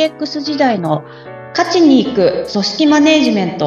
[0.00, 1.04] DX 時代の
[1.50, 3.66] 勝ちに行く組織マネジメント。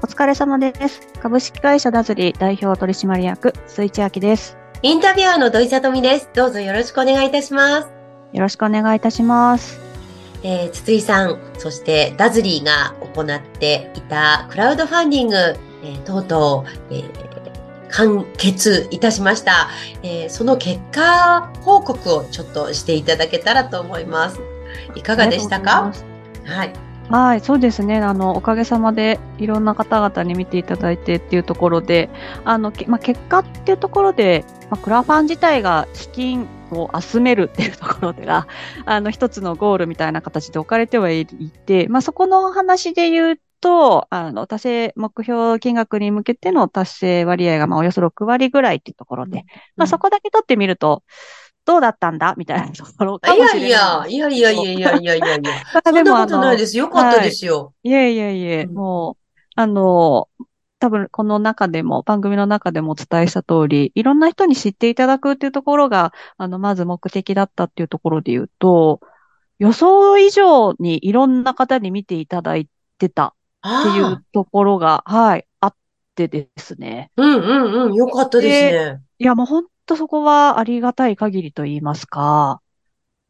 [0.00, 1.00] お疲れ様です。
[1.20, 4.56] 株式会社ダズリ代表取締役、水地明です。
[4.82, 6.30] インタビュアーの土井さとみです。
[6.32, 7.88] どうぞよろしくお願いいたします。
[8.32, 9.80] よろしくお願いいたします。
[10.44, 17.29] えー、筒井さん、そしてダズリーが行っていたクラウドファンディング、えー、とうとう、えー
[17.92, 19.68] 完結いたしました。
[20.02, 24.40] えー、その結果報告をちょっとしていただけたらと思います。
[24.94, 25.92] いかがでしたか？
[26.44, 26.72] はい。
[27.10, 27.98] はい、そうですね。
[27.98, 32.08] あの、おかげさまでいろんな方々に見ていただいてっていうところで、
[32.44, 38.46] あの、まあ、結果っていうところで、まあ、クラファン自体が資金を集めるっていうところでが、
[38.84, 49.44] あの、一つのゴールみたいな形で置かれてはいて、まあ、そこの話で言うと、あの、達成目標金額に向けての達成割合が、まあ、およそ6割ぐらいっていうところで、うん、
[49.76, 51.02] まあ、そこだけ取ってみると、
[51.66, 53.68] どうだったんだみたいなところかもしれない。
[53.68, 55.52] いやいや、いやいやいやいやいやいや。
[55.84, 56.76] そんなことないです。
[56.76, 57.64] よかったですよ。
[57.64, 60.28] はい、いやいやいや、うん、もう、あの、
[60.80, 69.00] 多分この中でも、番組の中でもお伝えした通り、いろんな人に知っていただくっていうところが、あの、まず目的だったっていうところで言うと、
[69.58, 72.66] 予想以上にいろんな方に見ていただい
[72.98, 75.74] てたっていうところが、はい、あっ
[76.14, 77.10] てですね。
[77.16, 79.02] うんうんうん、よかったですね。
[79.18, 82.60] いや、もう本当そこはありがたい限りと言いますか。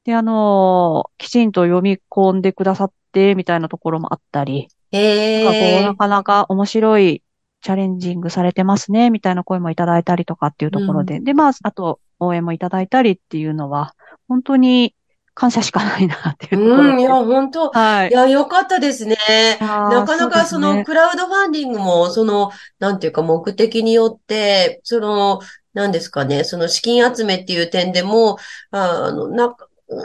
[0.04, 4.68] で、あのきちんと読み込んでくださって、みたいなところもあったり。
[4.92, 7.22] ええー、なかなか面白い
[7.60, 11.18] チャレンジングされてますね、みたいな声もいただいたりとかっていうところで。
[11.18, 13.94] うん、で、まあ、あと、応援もいただいたりっていうのは、
[14.28, 14.94] 本当に
[15.34, 18.08] 感謝しかないなっていううん、いや、本当、はい。
[18.08, 19.16] いや、よかったですね。
[19.60, 25.40] なかなかその、クラウドファンディングも、その、なんていうか目的によって、その、
[25.72, 28.38] なんですかね、その資金集めっていう点でも、
[28.70, 29.56] あの、な、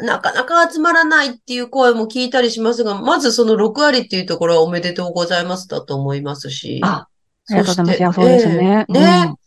[0.04, 6.82] なかなか集まらないっていう声も聞いたりしますが、まずその6割っていうところはおめでとうございますだと思いますし。
[6.84, 7.08] あ、
[7.50, 8.00] ありがとうございます。
[8.00, 8.86] いや、そうですね。
[8.90, 9.38] えー、ね、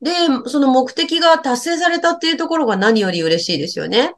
[0.00, 4.14] うん、で、その目的が達成されたっていうところが何より嬉しいですよね。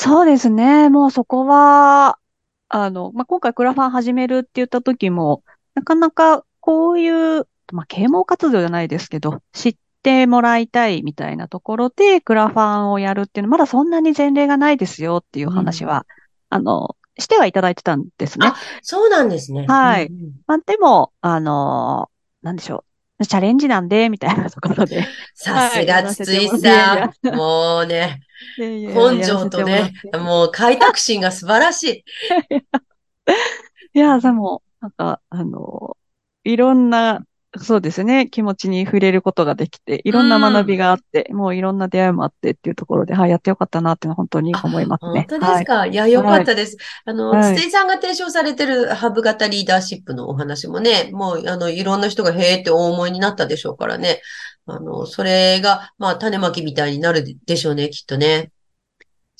[0.00, 0.90] そうですね。
[0.90, 2.20] もうそこは、
[2.68, 5.42] あの、まあ、今回クラファン始めるって言った時も、
[5.74, 16.06] なかなかこういう、まあ、啓蒙活動じゃないですけど、知ってもらいたいみたいなところでクラファンをやるっていうのは、まだそんなに前例がないですよっていう話は、
[16.52, 18.46] うん、あの、してはいただいてたんですね。
[18.46, 19.66] あ、そうなんですね。
[19.66, 20.06] はい。
[20.06, 22.08] うんうん、まあ、でも、あの、
[22.42, 22.87] なんでしょう。
[23.26, 25.04] チャレンジなんで、みたいなところで。
[25.34, 27.34] さすが筒井さん。
[27.34, 28.20] もうね、
[28.58, 32.04] 根性とね、もう開拓心が素晴らしい。
[33.94, 35.96] いや、でも、なんか、あの、
[36.44, 37.24] いろんな
[37.56, 38.28] そうですね。
[38.28, 45.26] 気持ちに触れることができて、いろんな学びがあって、うん、もういろんな出会いもあってっていうところで、はい、やってよかったなっていうのは本当に思いますね。
[45.30, 46.76] 本当ですか、はい、いや、よかったです。
[47.06, 54.20] はい、あの、はい、筒井さんが提唱されてるハブ型リーダーシップのお話もね、もう、あの、いろんな人がへーって大思いになったでしょうからね。
[54.66, 58.50] あの、それが、まあ、種まきみたいになるでしょうね、きっとね。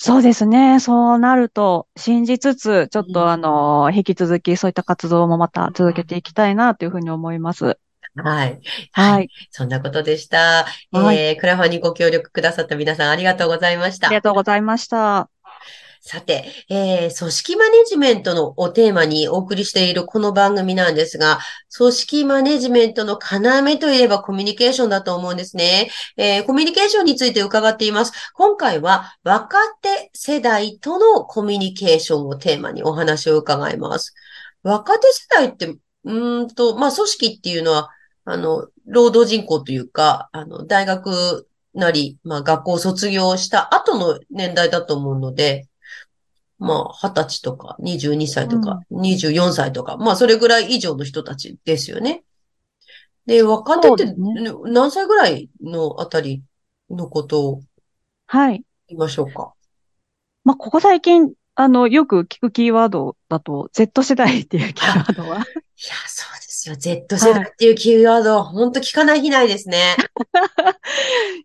[0.00, 0.78] そうですね。
[0.78, 7.80] そうなると信じつつ、ちょっとあの、引き続きそういった活動もまた続けていきたいなというふうに思います。
[8.14, 8.60] はい。
[8.92, 9.28] はい。
[9.50, 10.66] そんなことでした。
[10.92, 14.08] はい、えー、クラファンにご協力くださった皆さんありがとうございました。
[14.08, 15.28] ありがとうございました。
[16.00, 21.38] さて、えー、組織マネジメントのおテーマにお送りしているこの番組なんですが、
[21.76, 25.90] 組織マネジメントの要といえばコミュニケーションだと思うんですね。
[26.16, 28.12] えー、コミュニケーションについて伺っています。
[28.32, 34.14] 今回は若手世代とのコミュニケーションをテーマにお話を伺います。
[34.62, 37.90] 若手世代って、うんと、まあ、組織っていうのは
[38.30, 45.66] あの、労働人口というか、あの、大学なり、まあ学校を卒業した後の年代だと思うので、
[46.58, 52.24] まあ、20歳とか、22歳とか、うん、24歳とか、まあ、それぐらい以上の人たちですよね。
[53.26, 54.14] で、若手って
[54.64, 56.42] 何歳ぐらいのあたり
[56.90, 57.62] のことを、
[58.26, 58.64] はい。
[58.88, 59.52] 言いましょうか？
[60.44, 65.38] まあ、ここ最近、あの、よく聞くキーワードだと、Z 世代っていうキーワードは。
[65.38, 65.44] いや、
[66.68, 66.94] そうですよ。
[67.08, 69.96] Z 世代っていうキーワード、はい、本当聞かない日ないですね。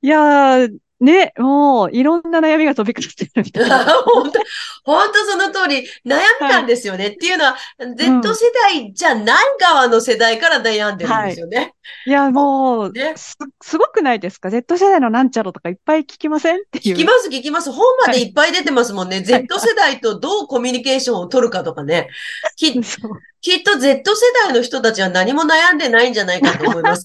[0.02, 3.84] いやー、ね、もう、いろんな悩みが飛び交ってるみたいな。
[4.06, 4.40] 本当、
[4.84, 7.06] 本当その通り、悩みなんですよね。
[7.06, 7.58] はい、っていうのは、
[7.98, 11.58] Z 世代じゃない側の世代から悩んでるんですよね。
[11.58, 11.74] はい、
[12.08, 16.80] いや、もう、ね、す、すごくないですか ?Z 世代のなんちゃらとかいっぱい聞きませんって。
[16.80, 17.72] 聞きます、聞きます。
[17.72, 19.18] 本までいっぱい出てますもんね。
[19.18, 22.08] はい、Z 世代とどうコミュニケーションを取るかとかね。
[22.56, 22.72] き
[23.42, 27.04] きっと Z 世代の人たちは何も悩んでないんじゃないかと思います。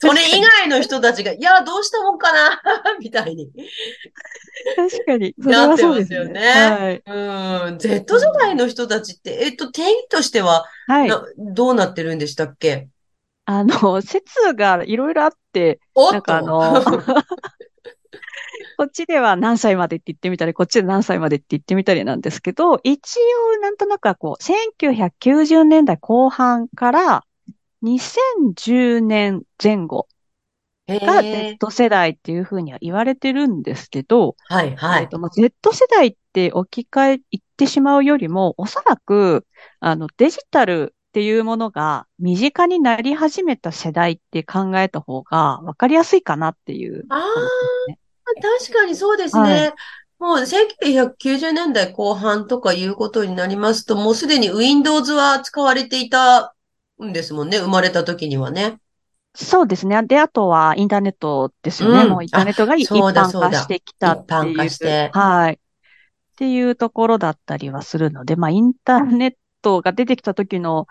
[0.00, 2.60] それ以外の人たちが、いや、どうしたもんかな
[3.00, 3.50] みたいに
[4.76, 5.34] 確かに。
[5.42, 6.40] それはそうですよね。
[6.40, 7.02] はい。
[7.04, 7.78] うん。
[7.78, 11.10] Z 世代の人たちって、えっと、定義としては、はい。
[11.36, 12.88] どうなってるんでしたっけ？
[13.44, 16.82] あの、説がいろいろあって、なんかあの、
[18.76, 23.18] こっちでは何歳までって言ってみたり、こっちで何歳までって言ってみたりなんですけど、一
[23.56, 27.24] 応なんとなくはこう、1990年代後半から
[27.82, 30.08] 2010年前後
[30.88, 35.02] が Z 世代っていうふうには言われてるんですけど、はいはい。
[35.02, 39.46] えっと、まあ、Z 世代って置き換え、言ってしまうよりも、おそらく、
[39.78, 47.22] あの、デジタルっていうものが身近になり始めた世代って考えた方が分かりやすいかなっていう、ね、ああ、
[48.40, 49.42] 確かにそうですね。
[49.42, 49.74] はい
[50.20, 56.54] もう1990年代後半とかいうことになりますと、もうすでに Windows は使われていた
[57.04, 57.58] んですもんね。
[57.58, 58.78] 生まれた時にはね。
[59.34, 60.02] そうですね。
[60.02, 62.02] で、あとはインターネットですよね。
[62.02, 64.40] うん、もうインターネットが一般化してきたっていう。
[64.52, 65.10] 一般化して。
[65.12, 65.52] はい。
[65.54, 65.56] っ
[66.36, 69.32] ていうところだったりはするので、まあ、インターネッ
[69.62, 70.86] トが出てきた時の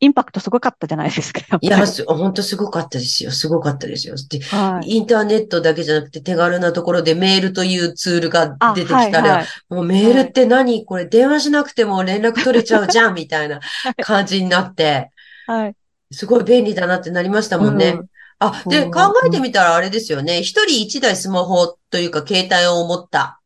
[0.00, 1.40] インパクトすごかったじゃないですか。
[1.60, 3.32] いや、本当すごかったですよ。
[3.32, 4.14] すごかったですよ。
[4.30, 13.60] で、はい、インターネットだけじゃなくて手軽なところでメールというツールが出てきたら、はいはい、もうメールって何、はい、これ電話しなくても連絡取れちゃうじゃんみたいな
[14.02, 15.10] 感じになって、
[15.46, 15.76] はい。
[16.10, 17.96] すごい便利だなってなりましたもんね。
[17.98, 18.08] うん、
[18.38, 20.42] あ、で、考えてみたらあれですよね。
[20.42, 23.40] 一人一台スマホというか携帯を持った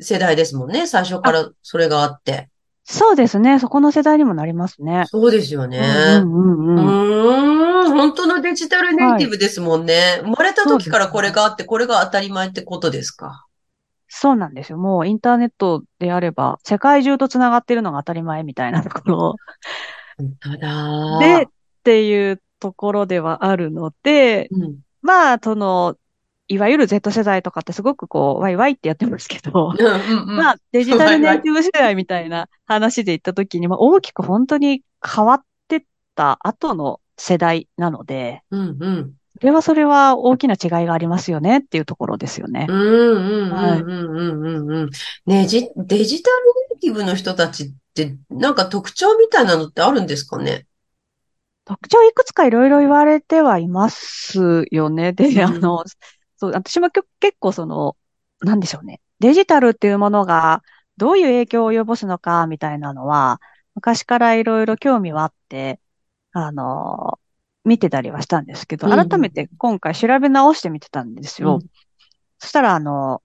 [0.00, 0.86] 世代ですもんね。
[0.86, 2.48] 最初からそれがあって。
[2.84, 3.60] そうですね。
[3.60, 5.04] そこの世代にもなりますね。
[5.06, 5.78] そうですよね。
[5.78, 9.94] うんうんうん、うん本当のデジタルネイティブですもんね。
[9.94, 13.46] はい、生まれた時からこれがあって、これが当たり前ってことですか？
[14.08, 14.78] そうなんですよ。
[14.78, 19.36] もうインターネットであれば、世界中と繋がってるのが当たり前みたいなところ。
[20.22, 21.18] 本当だ。
[21.18, 21.46] で、っ
[21.82, 25.96] ていうところではあるので、うん、まあ、その、
[26.48, 29.72] いわゆる Z 世代とかってすごくこう、ワイワイってやってますけど、
[30.26, 35.82] まあ、デジタルネイティブ世代みたいな話で言った時に、まあ、大きく本当に変わってっ
[36.14, 42.66] た後の世代なので、うんうん、それはそれは大きな違いがありますよねっていうところですよね。
[42.68, 44.90] うんうんうんうんうんうん。
[45.26, 50.66] ねじ、デジタルティブの人たちってなんか特徴みたいなのってあるんですかね？
[51.64, 55.12] 特徴いくつかいろいろ言われてはいますよね。
[55.12, 55.84] で、うん、あの、
[56.36, 57.06] そう、私も結
[57.38, 57.96] 構その、
[58.40, 59.00] なんでしょうね。
[59.20, 60.64] デジタルっていうものが
[60.96, 63.40] どういう影響を及ぼすのかみたいなのは、
[63.76, 65.78] 昔からいろいろ興味はあって、
[66.32, 67.20] あの、
[67.64, 71.60] 見てたりはしたんですけど、改めて今回調べ直してみてたんですよ。
[71.62, 71.68] うん、
[72.40, 73.22] そしたら、あの、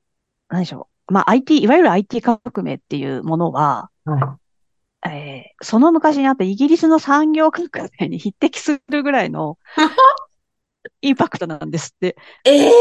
[0.47, 0.96] 何でしょう。
[1.09, 4.39] まあ、IT、いわゆる IT 革命っていうものは、は
[5.05, 9.57] い、えー、その昔にあったイギリスの産業革命に匹敵するぐらいの
[11.01, 12.17] インパクトなんですって。
[12.43, 12.71] ええー、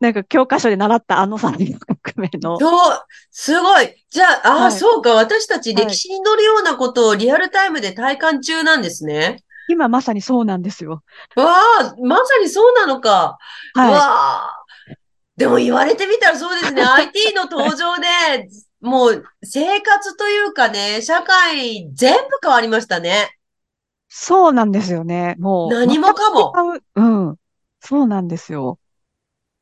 [0.00, 2.58] なんか教科書で習ったあの産業革命の。
[2.58, 2.98] そう、
[3.30, 3.94] すごい。
[4.10, 5.14] じゃあ、ああ、はい、そうか。
[5.14, 9.42] 私たち歴史に載るようなことをリアルタイムで体感中なんですね。
[9.68, 11.02] 今まさにそうなんですよ。
[11.36, 13.38] わあ、まさにそうなのか。
[13.74, 14.57] はい、わあ。
[15.38, 16.82] でも言われてみたらそうですね。
[16.98, 18.48] IT の登場で、
[18.80, 23.38] もう生活というかね、社会全部変わりましたね。
[24.08, 25.36] そうなんですよね。
[25.38, 25.70] もう。
[25.70, 26.52] 何もかも。
[26.96, 27.36] うん。
[27.78, 28.80] そうなんですよ。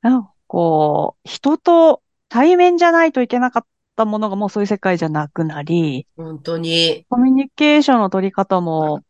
[0.01, 3.67] なんかこう、人と対面じゃないといけなかっ
[3.97, 7.05] たものがもうそういう世界じゃなくなり、本当に。
[7.11, 9.03] コミュニケーションの取り方も、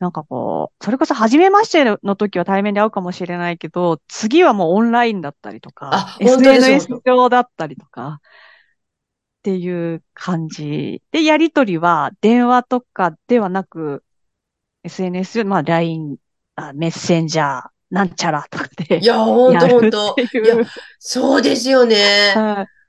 [0.00, 8.20] なんかこう、それこそ初めましての時は対面で会うかもしれないけど、次はもうオンラインだったりとか、SNS 上だったりとか、
[9.40, 11.02] っていう感じ。
[11.12, 14.02] で、やりとりは電話とかではなく、
[14.84, 16.16] SNS、まあ LINE、
[16.56, 19.00] あメッセンジャー、なんちゃらとかで。
[19.00, 20.16] いや、ほんとほんと。
[20.18, 20.56] いや、
[20.98, 22.34] そうですよね。
[22.34, 22.79] はい。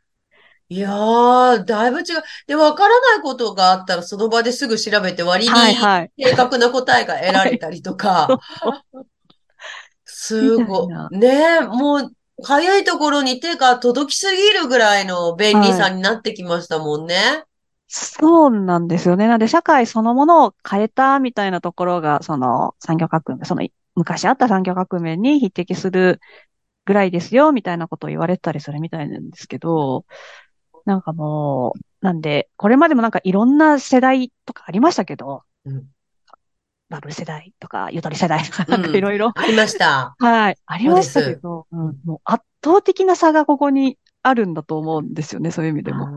[0.72, 2.24] いやー、だいぶ違う。
[2.48, 5.76] で、わからないことがあったら、その場ですぐ調べて割に
[6.18, 8.40] 正確な答えが得られたりとか。
[10.06, 11.16] すごい。
[11.20, 17.16] ねもう、早いところに手が届きすぎるぐらいの便利さになってきましたもんね。
[17.16, 17.44] はい
[17.94, 19.28] そうなんですよね。
[19.28, 26.22] なので、社会そのものを変えたみたいなところが、その産業革命、その昔あった産業革命に匹敵する
[26.86, 30.06] ぐらいですよ、みたいなことを言われたりするみたいなんですけど、
[30.86, 35.86] なんかもう、なんで、これまでもなんかいろんな世代とかありましたけど、うん、
[36.90, 39.32] バブル世代とか、ゆとり世代とか、なんかいろいろ。
[39.36, 40.16] ありました。
[40.20, 40.58] はい。
[40.66, 46.10] ありましたけど、うん、もう圧倒的な差がここにあるんだと思うんですよね、そういう意味でも。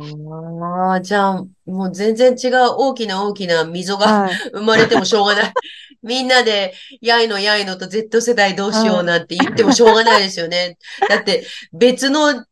[0.90, 5.52] ああ、じゃあ、もう全然違う大きな大きな溝が、はい、生まれてもしょうがない。
[6.02, 10.76] みんなで、やいのやいのと Z 世代どうしようなんて言ってもしょうがないですよね。
[11.08, 12.44] だって、別の、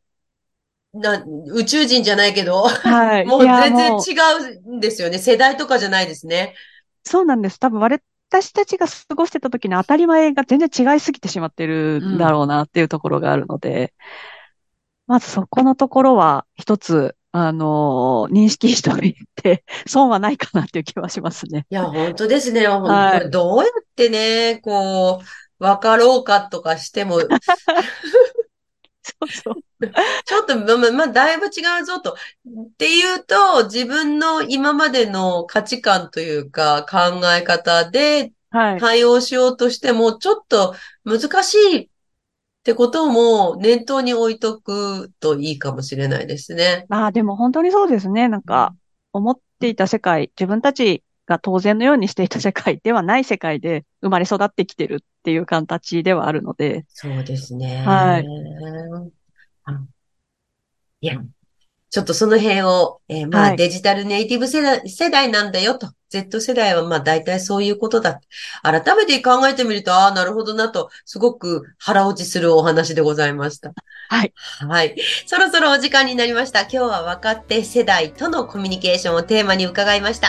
[0.92, 3.24] な、宇宙人じゃないけど、はい。
[3.24, 4.00] もう全然違
[4.66, 5.18] うんですよね。
[5.18, 6.54] 世代とかじゃないですね。
[7.04, 7.58] そうなんです。
[7.58, 13.94] 多分、私たちが過ごしてた時の当たり前が全然違いすぎてしまってるんだろうなっていうところがあるので、
[15.06, 21.66] まずそこのところは一つ、あのー、認識しておいて、損はないかなっていう気はしますね。
[21.70, 22.66] いや、本当ですね。
[22.66, 25.24] はい、どうやってね、こう、
[25.62, 27.20] 分かろうかとかしても、
[29.02, 29.54] そうそう。
[30.24, 32.12] ちょっと、ま、まあ、だいぶ違うぞと。
[32.12, 32.16] っ
[32.78, 41.88] ていうと、自分の今までの価値観というか考え方で対応しようとしても、ちょっと難しいっ
[42.62, 46.86] てことも念頭に置いとくといいかもしれないですね。
[46.88, 48.28] まあでも本当にそうですね。
[48.28, 48.74] なんか、
[49.12, 56.84] 思っていた世界、自分たちが当然のようにしていた世界ではない世界で生まれ育ってきてるっていう形ではあるので。
[56.88, 57.84] そうですね。
[57.86, 58.24] はい。
[61.00, 61.16] いや、
[61.90, 65.92] ちょっとその辺を、えー、まあ、デジタルネイティブ世代世代なんだよと。
[66.12, 68.20] Z 世代はまあ大体そういうことだ。
[68.62, 73.72] 改めて考えてみると、ああ、なるほどなと、すごく腹落ちするお話でございました。
[74.10, 74.34] はい。
[74.68, 74.94] はい。
[75.26, 76.60] そろそろお時間になりました。
[76.62, 80.28] 今日は若手世代とのコミュニケーションをテーマに伺いました。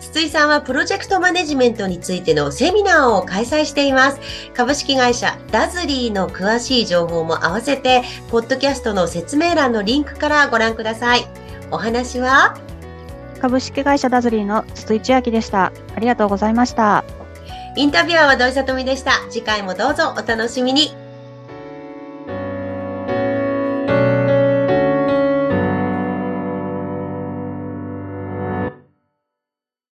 [0.00, 4.20] 筒井さんはプロジェクトマネジメントについてのセミナーを開催しています。
[4.54, 11.26] 株式会社ダズリーの詳しい情報も合わせて、ポッドキャストの説明欄のリンクからご覧ください。
[11.70, 12.54] お話は？
[13.42, 15.72] 株式会社ダズリーの筒井千秋でした。
[15.96, 17.04] ありがとうございました。
[17.74, 19.14] インタビュアーは土井さとみでした。
[19.30, 21.01] 次回もどうぞお楽しみに。